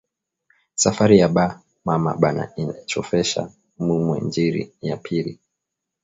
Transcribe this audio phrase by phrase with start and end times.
[0.75, 1.47] Safari ya ba
[1.85, 2.43] mama bana
[2.83, 3.41] ichofesha
[3.85, 4.55] mu mwenji
[4.87, 5.33] ya piri